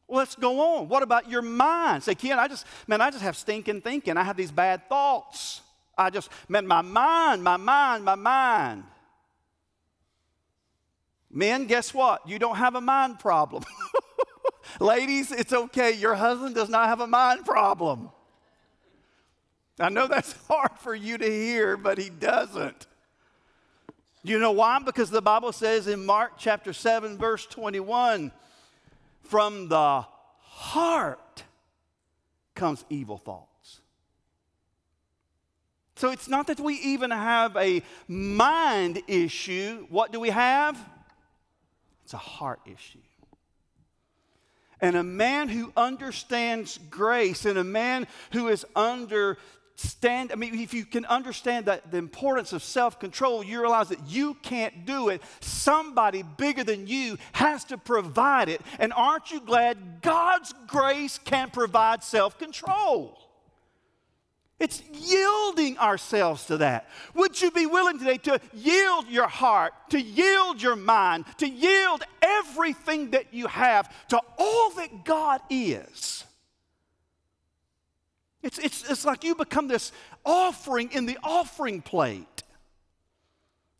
[0.09, 0.89] Let's go on.
[0.89, 2.01] What about your mind?
[2.01, 4.17] Say, Ken, I just, man, I just have stinking thinking.
[4.17, 5.61] I have these bad thoughts.
[5.97, 8.83] I just, meant my mind, my mind, my mind.
[11.29, 12.27] Men, guess what?
[12.27, 13.63] You don't have a mind problem.
[14.79, 15.91] Ladies, it's okay.
[15.91, 18.09] Your husband does not have a mind problem.
[19.79, 22.87] I know that's hard for you to hear, but he doesn't.
[24.23, 24.79] You know why?
[24.79, 28.31] Because the Bible says in Mark chapter 7, verse 21
[29.21, 30.05] from the
[30.39, 31.43] heart
[32.55, 33.47] comes evil thought.
[35.95, 39.87] So it's not that we even have a mind issue.
[39.89, 40.77] What do we have?
[42.03, 42.99] It's a heart issue.
[44.81, 50.73] And a man who understands grace and a man who is understand I mean if
[50.73, 55.21] you can understand that the importance of self-control, you realize that you can't do it.
[55.39, 58.61] Somebody bigger than you has to provide it.
[58.79, 63.24] And aren't you glad God's grace can provide self-control?
[64.57, 66.87] It's yielding ourselves to that.
[67.13, 72.03] Would you be willing today to yield your heart, to yield your mind, to yield
[72.21, 76.23] everything that you have to all that God is?
[78.41, 79.91] It's, it's, it's like you become this
[80.23, 82.43] offering in the offering plate.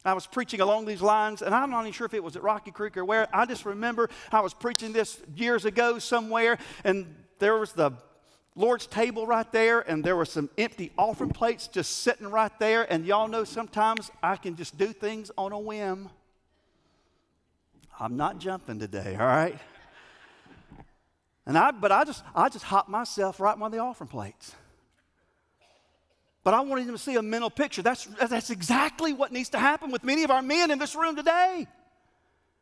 [0.04, 2.44] I was preaching along these lines, and I'm not even sure if it was at
[2.44, 3.28] Rocky Creek or where.
[3.34, 7.92] I just remember I was preaching this years ago somewhere, and there was the
[8.56, 12.92] Lord's table right there, and there were some empty offering plates just sitting right there.
[12.92, 16.10] And y'all know sometimes I can just do things on a whim.
[18.00, 19.58] I'm not jumping today, all right?
[21.46, 24.56] And I, but I just, I just hopped myself right on the offering plates.
[26.44, 27.82] But I wanted them to see a mental picture.
[27.82, 31.16] That's, that's exactly what needs to happen with many of our men in this room
[31.16, 31.68] today.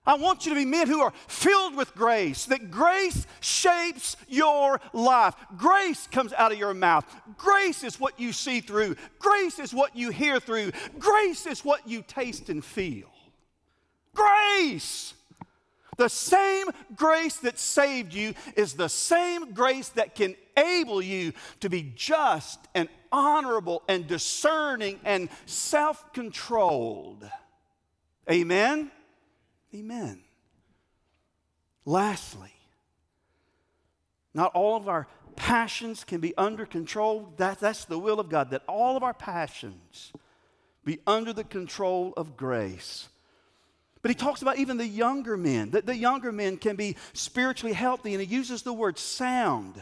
[0.06, 4.82] I want you to be men who are filled with grace, that grace shapes your
[4.92, 5.34] life.
[5.56, 7.06] Grace comes out of your mouth.
[7.38, 8.96] Grace is what you see through.
[9.20, 10.72] Grace is what you hear through.
[11.00, 13.10] Grace is what you taste and feel.
[14.14, 15.14] Grace!
[15.98, 21.70] The same grace that saved you is the same grace that can enable you to
[21.70, 27.30] be just and honorable and discerning and self controlled.
[28.30, 28.92] Amen?
[29.74, 30.22] Amen.
[31.86, 32.54] Lastly,
[34.34, 37.34] not all of our passions can be under control.
[37.38, 40.14] That, that's the will of God, that all of our passions
[40.86, 43.10] be under the control of grace.
[44.02, 47.74] But he talks about even the younger men, that the younger men can be spiritually
[47.74, 49.82] healthy, and he uses the word sound.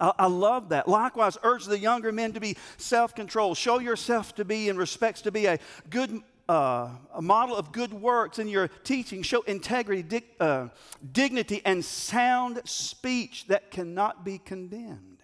[0.00, 0.88] I, I love that.
[0.88, 3.58] Likewise, urge the younger men to be self controlled.
[3.58, 5.58] Show yourself to be, in respects, to be a
[5.90, 9.22] good uh, a model of good works in your teaching.
[9.22, 10.68] Show integrity, uh,
[11.12, 15.22] dignity, and sound speech that cannot be condemned.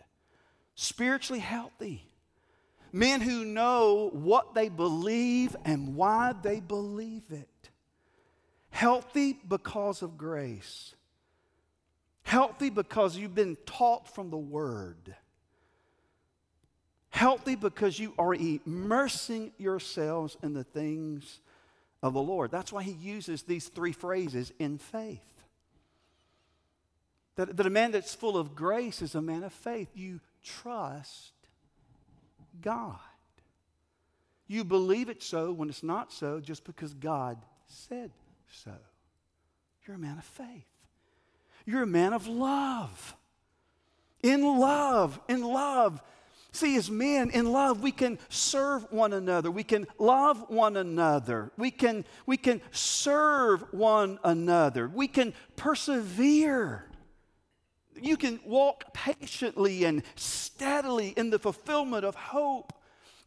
[0.75, 2.07] Spiritually healthy.
[2.93, 7.49] Men who know what they believe and why they believe it.
[8.71, 10.95] Healthy because of grace.
[12.23, 15.15] Healthy because you've been taught from the Word.
[17.13, 21.41] Healthy because you are immersing yourselves in the things
[22.03, 22.51] of the Lord.
[22.51, 25.21] That's why he uses these three phrases in faith.
[27.37, 29.89] That, that a man that's full of grace is a man of faith.
[29.95, 31.33] You trust
[32.63, 32.97] God.
[34.47, 37.37] You believe it so when it's not so just because God
[37.67, 38.11] said
[38.49, 38.73] so.
[39.87, 40.67] You're a man of faith.
[41.67, 43.15] You're a man of love.
[44.23, 46.03] In love, in love,
[46.53, 49.51] See, as men in love, we can serve one another.
[49.51, 51.51] We can love one another.
[51.57, 54.87] We can, we can serve one another.
[54.87, 56.85] We can persevere.
[58.01, 62.75] You can walk patiently and steadily in the fulfillment of hope.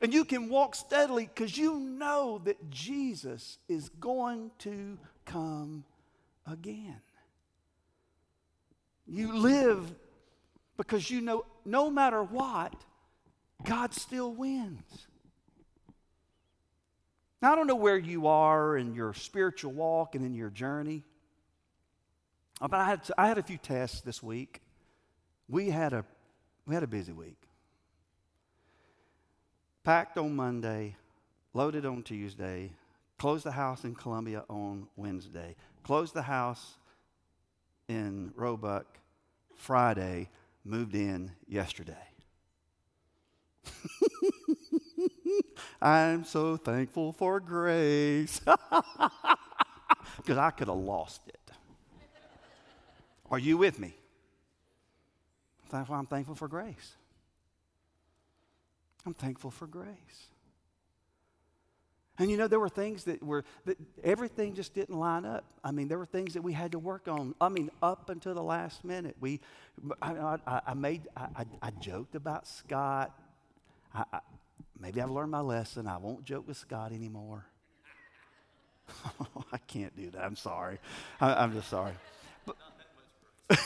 [0.01, 5.83] And you can walk steadily because you know that Jesus is going to come
[6.45, 7.01] again.
[9.07, 9.95] You live
[10.77, 12.73] because you know no matter what,
[13.63, 15.07] God still wins.
[17.41, 21.03] Now, I don't know where you are in your spiritual walk and in your journey,
[22.59, 24.61] uh, but I had, I had a few tests this week.
[25.47, 26.05] We had a,
[26.65, 27.37] we had a busy week.
[29.83, 30.95] Packed on Monday,
[31.53, 32.71] loaded on Tuesday,
[33.19, 36.77] closed the house in Columbia on Wednesday, closed the house
[37.87, 38.85] in Roebuck
[39.55, 40.29] Friday,
[40.63, 42.14] moved in yesterday.
[45.81, 48.41] I'm so thankful for grace.
[50.17, 51.51] Because I could have lost it.
[53.29, 53.95] Are you with me?
[55.71, 56.93] That's why I'm thankful for grace.
[59.05, 60.27] I'm thankful for grace.
[62.17, 65.43] And you know, there were things that were, that everything just didn't line up.
[65.63, 67.35] I mean, there were things that we had to work on.
[67.41, 69.17] I mean, up until the last minute.
[69.19, 69.41] We,
[70.01, 73.11] I, I, I made, I, I joked about Scott
[73.95, 74.19] I, I,
[74.79, 75.87] maybe I've learned my lesson.
[75.87, 77.45] I won't joke with Scott anymore.
[79.51, 80.23] I can't do that.
[80.23, 80.79] I'm sorry.
[81.19, 81.93] I, am just sorry.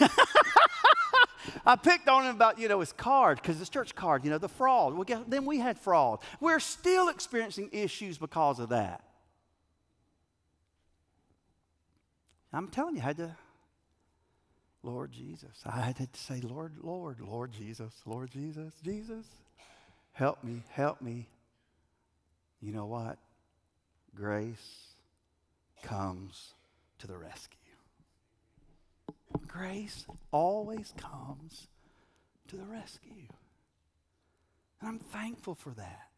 [1.65, 4.37] I picked on him about, you know, his card, because his church card, you know,
[4.37, 4.93] the fraud.
[4.93, 6.19] Well, guess, then we had fraud.
[6.39, 9.03] We're still experiencing issues because of that.
[12.51, 13.35] I'm telling you, I had to,
[14.83, 15.61] Lord Jesus.
[15.65, 19.25] I had to say, Lord, Lord, Lord Jesus, Lord Jesus, Jesus.
[20.19, 21.29] Help me, help me.
[22.59, 23.19] You know what?
[24.13, 24.95] Grace
[25.81, 26.55] comes
[26.97, 27.57] to the rescue.
[29.47, 31.69] Grace always comes
[32.49, 33.29] to the rescue.
[34.81, 36.09] And I'm thankful for that.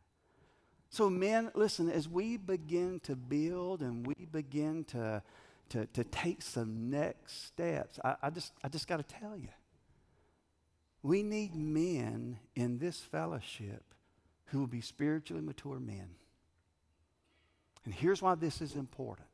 [0.89, 5.21] So, men, listen, as we begin to build and we begin to,
[5.69, 9.49] to, to take some next steps, I, I just, I just got to tell you,
[11.03, 13.83] we need men in this fellowship
[14.51, 16.09] who will be spiritually mature men.
[17.85, 19.27] And here's why this is important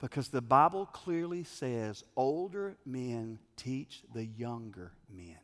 [0.00, 5.38] because the Bible clearly says older men teach the younger men.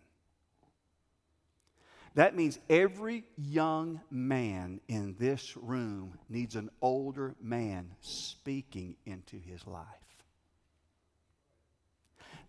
[2.14, 9.66] That means every young man in this room needs an older man speaking into his
[9.66, 9.86] life.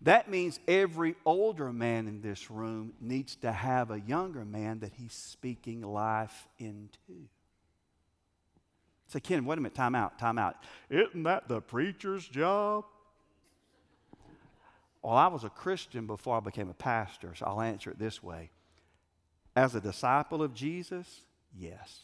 [0.04, 4.92] That means every older man in this room needs to have a younger man that
[4.94, 7.28] he's speaking life into.
[9.06, 10.56] Say, Ken, wait a minute, time out, time out.
[10.90, 12.84] Isn't that the preacher's job?
[15.02, 18.22] Well, I was a Christian before I became a pastor, so I'll answer it this
[18.22, 18.50] way.
[19.54, 21.24] As a disciple of Jesus,
[21.56, 22.00] yes.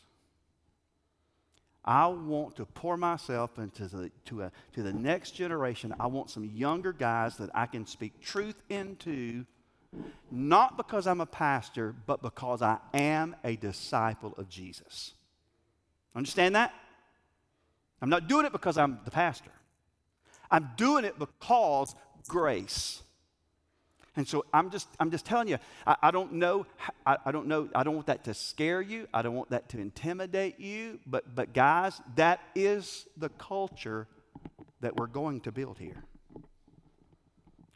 [1.89, 5.95] I want to pour myself into the, to, a, to the next generation.
[5.99, 9.47] I want some younger guys that I can speak truth into,
[10.31, 15.15] not because I'm a pastor, but because I am a disciple of Jesus.
[16.15, 16.75] Understand that?
[18.03, 19.51] I'm not doing it because I'm the pastor.
[20.51, 21.95] I'm doing it because
[22.29, 23.01] grace.
[24.19, 26.67] And so I'm just, I'm just telling you, I, I don't know,
[27.07, 29.07] I, I, don't know, I don't want that to scare you.
[29.15, 30.99] I don't want that to intimidate you.
[31.07, 34.09] But, but guys, that is the culture
[34.81, 36.03] that we're going to build here.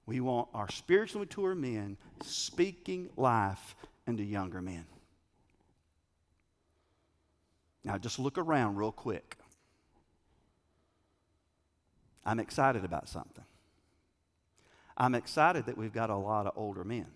[0.05, 3.77] We want our spiritually mature men speaking life
[4.09, 4.87] into younger men.
[7.85, 9.37] Now, just look around real quick.
[12.27, 13.45] I'm excited about something.
[14.97, 17.07] I'm excited that we've got a lot of older men.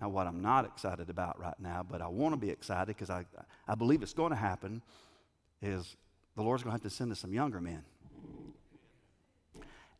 [0.00, 3.10] Now, what I'm not excited about right now, but I want to be excited because
[3.10, 3.24] I,
[3.66, 4.80] I believe it's going to happen,
[5.60, 5.96] is
[6.36, 7.82] the Lord's going to have to send us some younger men.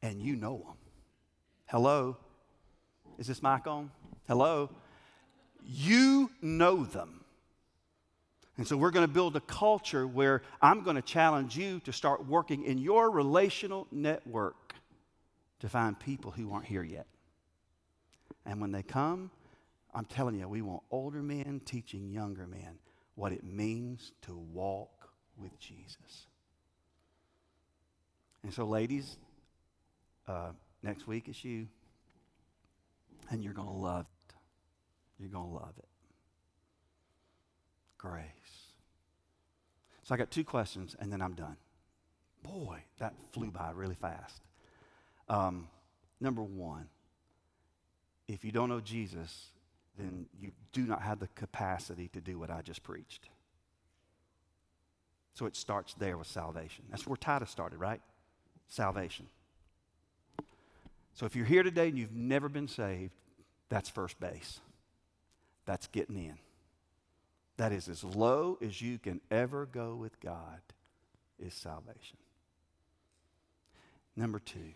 [0.01, 0.77] And you know them.
[1.67, 2.17] Hello?
[3.19, 3.91] Is this mic on?
[4.29, 4.71] Hello?
[5.67, 7.25] You know them.
[8.57, 11.93] And so we're going to build a culture where I'm going to challenge you to
[11.93, 14.68] start working in your relational network
[15.61, 17.07] to find people who aren't here yet.
[18.47, 19.31] And when they come,
[19.95, 22.79] I'm telling you, we want older men teaching younger men
[23.15, 26.27] what it means to walk with Jesus.
[28.43, 29.17] And so, ladies,
[30.27, 30.53] uh,
[30.83, 31.67] next week is you,
[33.31, 34.35] and you're going to love it.
[35.19, 35.89] You're going to love it.
[37.97, 38.23] Grace.
[40.05, 41.57] So, I got two questions, and then I'm done.
[42.43, 44.43] Boy, that flew by really fast.
[45.29, 45.69] Um,
[46.21, 46.89] number one,
[48.27, 49.49] if you don't know Jesus,
[49.99, 53.29] then you do not have the capacity to do what I just preached.
[55.35, 56.85] So it starts there with salvation.
[56.91, 58.01] That's where Titus started, right?
[58.69, 59.27] Salvation.
[61.15, 63.13] So if you're here today and you've never been saved,
[63.69, 64.61] that's first base.
[65.67, 66.39] That's getting in.
[67.57, 70.61] That is as low as you can ever go with God,
[71.39, 72.17] is salvation.
[74.17, 74.73] Number two,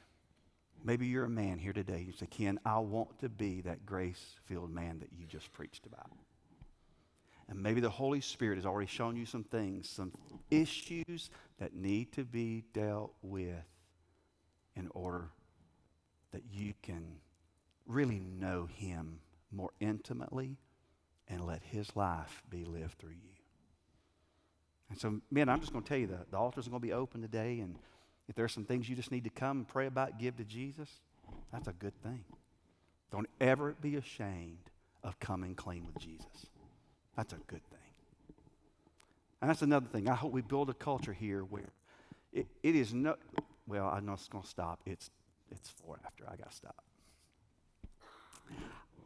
[0.85, 2.05] Maybe you're a man here today.
[2.07, 5.87] You say, Ken, I want to be that grace filled man that you just preached
[5.87, 6.11] about.
[7.49, 10.13] And maybe the Holy Spirit has already shown you some things, some
[10.51, 13.65] issues that need to be dealt with
[14.75, 15.29] in order
[16.33, 17.17] that you can
[17.87, 19.21] really know Him
[19.51, 20.57] more intimately
[21.29, 23.33] and let His life be lived through you.
[24.91, 26.87] And so, men, I'm just going to tell you that the altar's are going to
[26.87, 27.77] be open today and
[28.29, 30.89] if there's some things you just need to come and pray about, give to Jesus,
[31.53, 32.25] that's a good thing.
[33.11, 34.71] Don't ever be ashamed
[35.05, 36.47] of coming clean with Jesus.
[37.17, 37.79] That's a good thing.
[39.41, 40.09] And that's another thing.
[40.09, 41.73] I hope we build a culture here where
[42.33, 43.17] it, it is no,
[43.67, 44.81] well, I know it's going to stop.
[44.87, 45.11] It's,
[45.51, 46.25] it's four after.
[46.27, 46.85] I got to stop.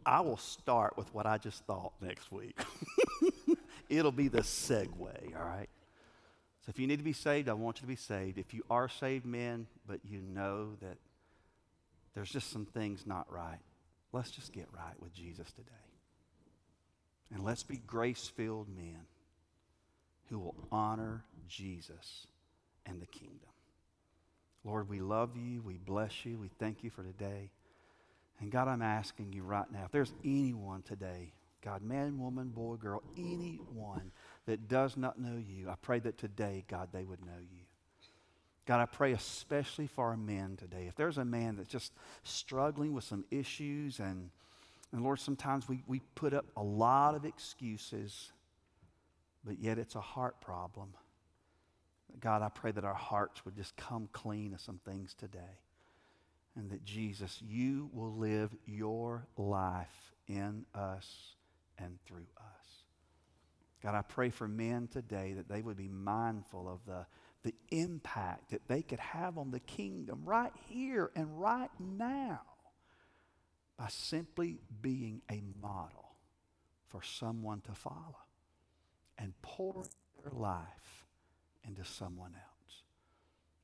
[0.05, 2.57] I will start with what I just thought next week.
[3.89, 5.69] It'll be the segue, all right?
[6.67, 8.39] So if you need to be saved, I want you to be saved.
[8.39, 10.97] If you are saved, men, but you know that
[12.15, 13.61] there's just some things not right,
[14.13, 15.71] let's just get right with Jesus today.
[17.33, 19.07] And let's be grace filled men
[20.29, 22.27] who will honor Jesus
[22.85, 23.39] and the kingdom.
[24.65, 25.63] Lord, we love you.
[25.63, 26.37] We bless you.
[26.37, 27.51] We thank you for today.
[28.41, 32.75] And God, I'm asking you right now if there's anyone today, God, man, woman, boy,
[32.75, 34.11] girl, anyone
[34.47, 37.65] that does not know you, I pray that today, God, they would know you.
[38.67, 40.87] God, I pray especially for our men today.
[40.89, 41.93] If there's a man that's just
[42.25, 44.31] struggling with some issues and
[44.93, 48.33] And Lord, sometimes we, we put up a lot of excuses,
[49.45, 50.95] but yet it's a heart problem.
[52.21, 55.61] God, I pray that our hearts would just come clean of some things today.
[56.57, 61.35] And that Jesus, you will live your life in us
[61.79, 62.56] and through us.
[63.87, 67.07] God, I pray for men today that they would be mindful of the,
[67.45, 72.41] the impact that they could have on the kingdom right here and right now
[73.79, 76.17] by simply being a model
[76.89, 78.17] for someone to follow
[79.19, 79.85] and pour
[80.21, 81.07] their life
[81.65, 82.83] into someone else.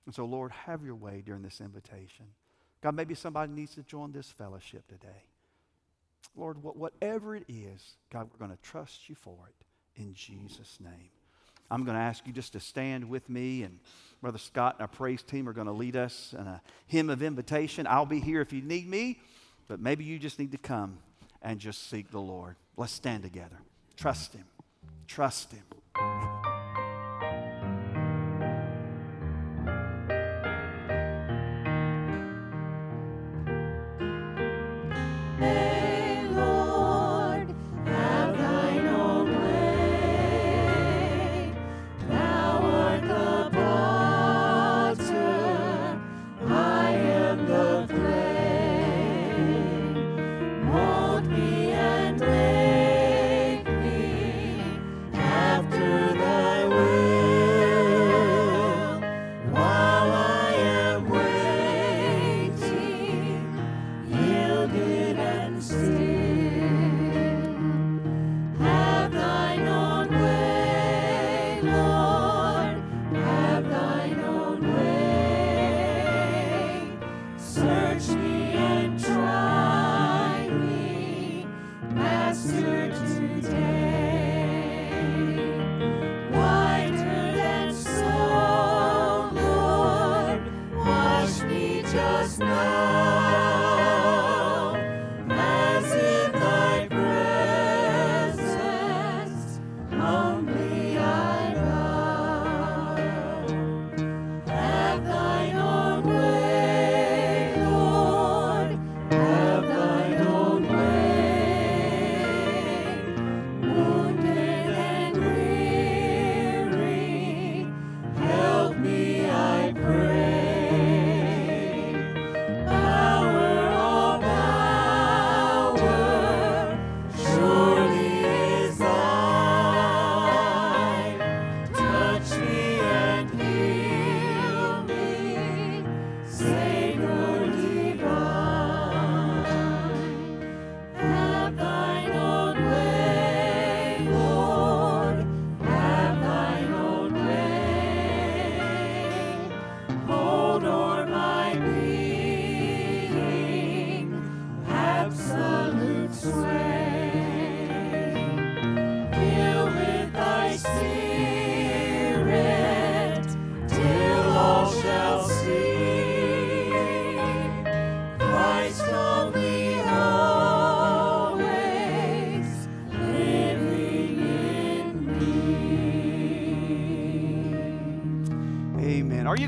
[0.07, 2.27] And so, Lord, have your way during this invitation.
[2.81, 5.25] God, maybe somebody needs to join this fellowship today.
[6.37, 9.67] Lord, whatever it is, God, we're going to trust you for it
[9.97, 11.11] in Jesus' name.
[11.71, 13.79] I'm going to ask you just to stand with me, and
[14.21, 17.23] Brother Scott and our praise team are going to lead us in a hymn of
[17.23, 17.87] invitation.
[17.87, 19.19] I'll be here if you need me,
[19.69, 20.99] but maybe you just need to come
[21.41, 22.57] and just seek the Lord.
[22.77, 23.59] Let's stand together.
[23.97, 24.45] Trust Him.
[25.07, 26.42] Trust Him.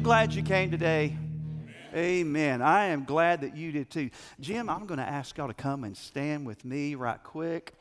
[0.05, 1.16] Glad you came today?
[1.94, 2.61] Amen.
[2.61, 4.11] I am glad that you did too.
[4.38, 7.72] Jim, I'm going to ask y'all to come and stand with me right quick.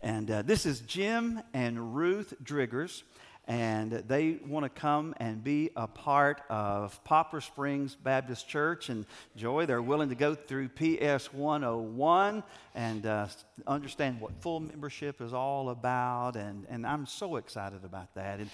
[0.00, 3.02] And uh, this is Jim and Ruth Driggers,
[3.48, 8.88] and they want to come and be a part of Poplar Springs Baptist Church.
[8.88, 12.44] And Joy, they're willing to go through PS 101
[12.76, 13.26] and uh,
[13.66, 16.36] understand what full membership is all about.
[16.36, 18.38] And, and I'm so excited about that.
[18.38, 18.48] And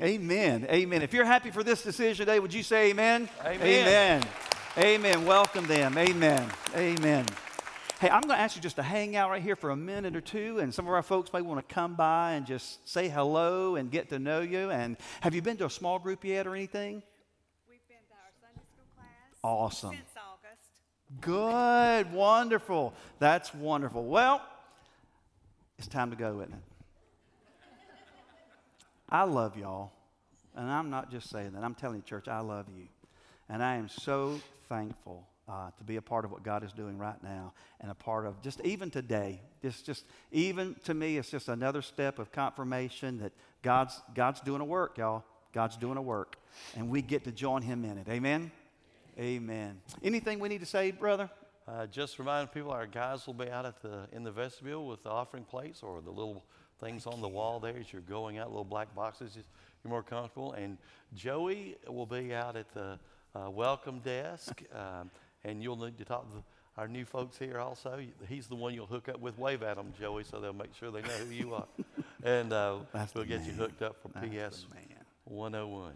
[0.00, 0.64] Amen.
[0.70, 1.02] Amen.
[1.02, 3.28] If you're happy for this decision today, would you say amen?
[3.44, 3.60] Amen.
[3.60, 4.22] Amen.
[4.78, 5.24] Amen.
[5.24, 5.98] Welcome them.
[5.98, 6.48] Amen.
[6.76, 7.26] Amen.
[7.98, 10.14] Hey, I'm going to ask you just to hang out right here for a minute
[10.14, 13.08] or two, and some of our folks may want to come by and just say
[13.08, 14.70] hello and get to know you.
[14.70, 17.02] And have you been to a small group yet or anything?
[17.68, 19.08] We've been to our Sunday school class.
[19.42, 19.90] Awesome.
[19.90, 21.22] Since August.
[22.06, 22.12] Good.
[22.12, 22.94] Wonderful.
[23.18, 24.04] That's wonderful.
[24.04, 24.42] Well,
[25.76, 26.67] it's time to go, isn't it?
[29.08, 29.92] I love y'all.
[30.54, 31.62] And I'm not just saying that.
[31.62, 32.88] I'm telling you, church, I love you.
[33.48, 36.98] And I am so thankful uh, to be a part of what God is doing
[36.98, 39.40] right now and a part of just even today.
[39.62, 43.32] Just, just even to me, it's just another step of confirmation that
[43.62, 45.24] God's, God's doing a work, y'all.
[45.52, 46.36] God's doing a work.
[46.76, 48.08] And we get to join Him in it.
[48.08, 48.50] Amen?
[49.18, 49.80] Amen.
[50.02, 51.30] Anything we need to say, brother?
[51.66, 55.02] Uh, just remind people, our guys will be out at the in the vestibule with
[55.02, 56.44] the offering plates or the little
[56.80, 59.36] things on the wall there as you're going out, little black boxes.
[59.36, 60.52] You're more comfortable.
[60.52, 60.78] And
[61.14, 62.98] Joey will be out at the
[63.34, 65.10] uh, welcome desk, um,
[65.44, 66.42] and you'll need to talk to
[66.76, 68.00] our new folks here also.
[68.28, 69.38] He's the one you'll hook up with.
[69.38, 71.66] Wave at them, Joey, so they'll make sure they know who you are.
[72.22, 72.76] and uh,
[73.14, 74.84] we'll get you hooked up for That's PS man.
[75.24, 75.92] 101.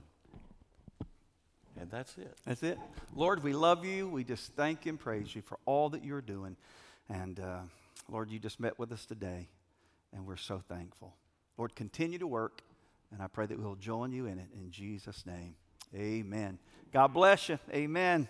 [1.81, 2.37] And that's it.
[2.45, 2.79] That's it.
[3.15, 4.09] Lord, we love you.
[4.09, 6.57] We just thank and praise you for all that you're doing.
[7.09, 7.61] And uh,
[8.11, 9.49] Lord, you just met with us today,
[10.13, 11.17] and we're so thankful.
[11.59, 12.63] Lord, continue to work,
[13.11, 15.55] and I pray that we'll join you in it in Jesus' name.
[15.95, 16.59] Amen.
[16.93, 17.59] God bless you.
[17.73, 18.29] Amen.